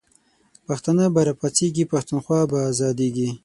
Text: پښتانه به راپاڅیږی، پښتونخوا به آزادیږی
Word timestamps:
پښتانه 0.67 1.05
به 1.13 1.21
راپاڅیږی، 1.27 1.89
پښتونخوا 1.91 2.39
به 2.49 2.57
آزادیږی 2.69 3.29